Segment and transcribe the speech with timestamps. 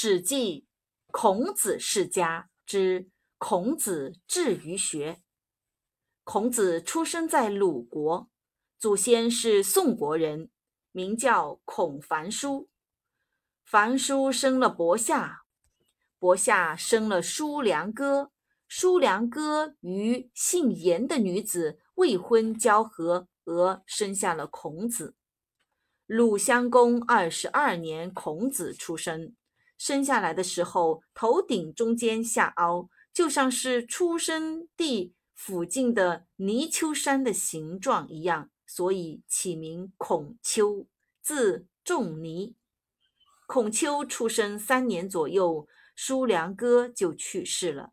[0.00, 0.60] 史记
[1.10, 5.20] 《孔子世家》之孔子至于学。
[6.22, 8.30] 孔子出生在鲁国，
[8.78, 10.50] 祖先是宋国人，
[10.92, 12.68] 名叫孔繁叔。
[13.64, 15.40] 繁叔生了伯夏，
[16.20, 18.30] 伯夏生了叔良哥，
[18.68, 25.16] 叔良哥与姓颜的女子未婚交合，而生下了孔子。
[26.06, 29.34] 鲁襄公二十二年，孔子出生。
[29.78, 40.86] 生下来的时候，头顶中间下凹，就像是出生地附近的泥丘山的形状一样，所以起名孔丘，
[41.22, 42.56] 字仲尼。
[43.46, 47.92] 孔丘出生三年左右，叔良哥就去世了，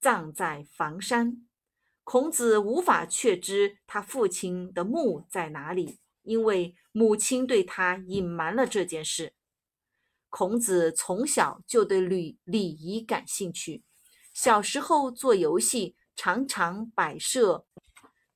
[0.00, 1.46] 葬在房山。
[2.02, 9.32] 孔子无法确知他父亲的墓在哪里，因为母亲对他隐瞒了这件事。
[10.30, 13.82] 孔子从小就对礼礼仪感兴趣，
[14.32, 17.66] 小时候做游戏常常摆设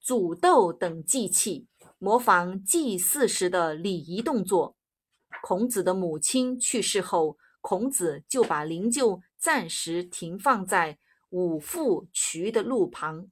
[0.01, 1.67] 煮豆等祭器，
[1.99, 4.77] 模仿祭祀时的礼仪动作。
[5.41, 10.99] 孔子的母亲去世后，孔子就把灵柩暂时停放在
[11.31, 13.29] 五父渠的路旁。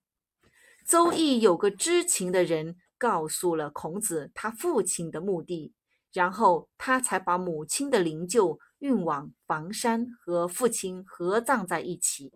[0.87, 5.73] 周易有个知情的人告诉了孔子他父亲的墓地。
[6.13, 12.33] 然后他才把母亲的灵柩运往房山，和父亲合葬在一起。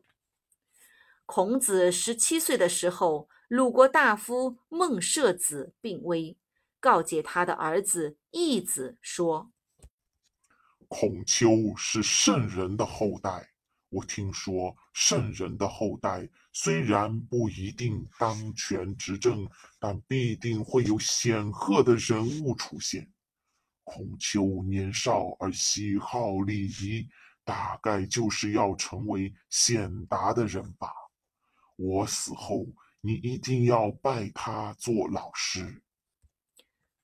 [1.27, 6.37] 孔子十七岁的时候，鲁国大夫孟舍子病危，
[6.79, 9.51] 告诫他的儿子义子说
[10.89, 13.51] ：“孔丘是圣人的后代。
[13.89, 19.49] 我听说，圣人的后代虽然不一定当权执政，
[19.81, 23.11] 但必定会有显赫的人物出现。”
[23.87, 27.09] 孔丘年少而喜好礼仪，
[27.45, 30.91] 大概就是要成为显达的人吧。
[31.77, 32.67] 我死后，
[33.01, 35.83] 你一定要拜他做老师。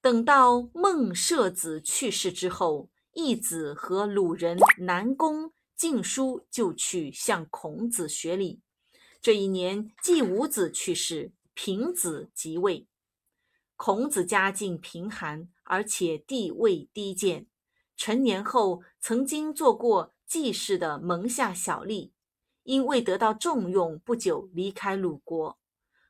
[0.01, 8.61] 等到孟舍子去世之后，义子和鲁人南宫敬叔就去向孔子学礼。
[9.21, 12.89] 这一年，季武子去世，平子即位。
[13.77, 15.49] 孔子家境贫寒。
[15.73, 17.47] 而且地位低贱，
[17.97, 22.11] 成年后曾经做过季氏的门下小吏，
[22.65, 25.59] 因未得到重用，不久离开鲁国。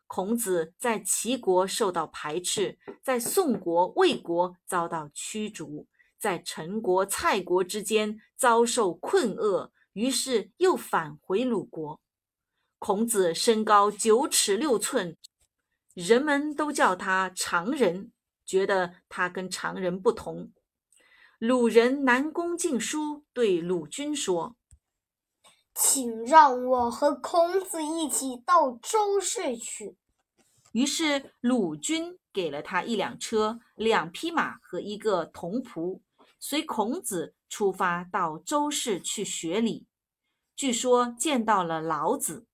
[0.08, 5.86] 孔子在齐国受到排斥，在宋国、魏国遭到驱逐，
[6.18, 12.00] 在陈国、蔡国之间遭受困厄，于是又返回鲁国。
[12.80, 15.16] 孔子身高九尺六寸，
[15.94, 18.10] 人们都叫他长人。
[18.44, 20.52] 觉得他跟常人不同。
[21.38, 24.56] 鲁人南宫敬叔对鲁君说
[25.74, 29.96] ：“请让我和孔子一起到周氏去。”
[30.72, 36.00] 于是鲁君给了他一辆车、两匹马和一个童仆，
[36.38, 39.86] 随孔子出发到周氏去学礼。
[40.54, 42.46] 据说见到了老子。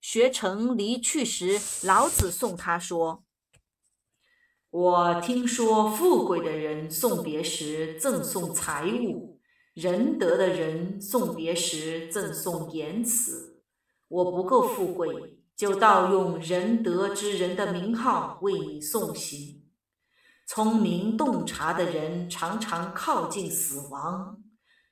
[0.00, 3.24] 学成离去时，老子送他说。
[4.70, 9.40] 我听说，富贵的人送别时赠送财物，
[9.72, 13.62] 仁德的人送别时赠送言辞。
[14.08, 19.62] 我不够富贵，就盗用仁德之人的名号为你送行。
[20.46, 24.42] 聪明洞察的人常常靠近死亡，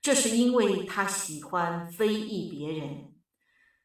[0.00, 3.15] 这是因为他喜欢非议别人。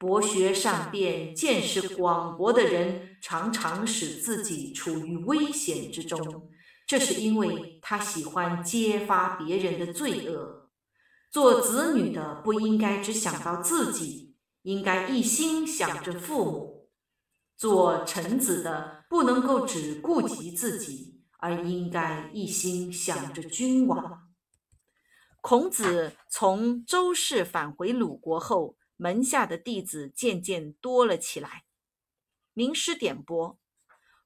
[0.02, 6.50] 博学善辩、见识广博的人，常常使自己处于危险之中，
[6.88, 10.72] 这是因为他喜欢揭发别人的罪恶。
[11.30, 16.90] 做子女的不应该只想到自己，应该一心想着父母；
[17.56, 24.24] 做臣子的不能够只顾及自己，而应该一心想着君王。
[25.42, 28.78] 孔子从周氏返回鲁国后。
[29.02, 31.64] 门下的弟子渐渐多了起来。
[32.54, 33.58] 名师点拨：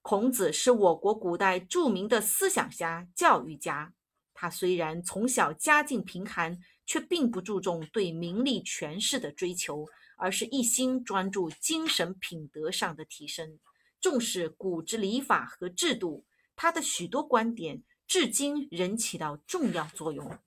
[0.01, 3.94] 孔子是我国古代著名的思想家、教育家。
[4.33, 9.86] 他虽然从小家境贫寒，却并不注重对名利权势的追求，
[10.18, 13.57] 而是一心专注精神品德上的提升，
[14.01, 16.25] 重视古之礼法和制度。
[16.57, 20.38] 他的许多观点至今仍起到重要作用。